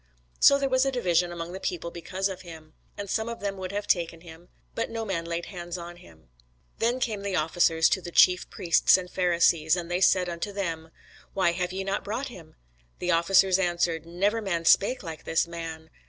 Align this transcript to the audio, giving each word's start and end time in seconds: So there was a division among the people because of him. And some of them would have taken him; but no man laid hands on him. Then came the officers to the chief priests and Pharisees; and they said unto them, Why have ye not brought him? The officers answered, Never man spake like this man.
So 0.39 0.57
there 0.57 0.67
was 0.67 0.83
a 0.83 0.91
division 0.91 1.31
among 1.31 1.51
the 1.51 1.59
people 1.59 1.91
because 1.91 2.27
of 2.27 2.41
him. 2.41 2.73
And 2.97 3.07
some 3.07 3.29
of 3.29 3.39
them 3.39 3.55
would 3.57 3.71
have 3.71 3.85
taken 3.85 4.21
him; 4.21 4.49
but 4.73 4.89
no 4.89 5.05
man 5.05 5.25
laid 5.25 5.45
hands 5.45 5.77
on 5.77 5.97
him. 5.97 6.29
Then 6.79 6.99
came 6.99 7.21
the 7.21 7.35
officers 7.35 7.87
to 7.89 8.01
the 8.01 8.09
chief 8.09 8.49
priests 8.49 8.97
and 8.97 9.11
Pharisees; 9.11 9.75
and 9.75 9.91
they 9.91 10.01
said 10.01 10.27
unto 10.27 10.51
them, 10.51 10.89
Why 11.35 11.51
have 11.51 11.71
ye 11.71 11.83
not 11.83 12.03
brought 12.03 12.29
him? 12.29 12.55
The 12.97 13.11
officers 13.11 13.59
answered, 13.59 14.07
Never 14.07 14.41
man 14.41 14.65
spake 14.65 15.03
like 15.03 15.23
this 15.25 15.45
man. 15.45 15.91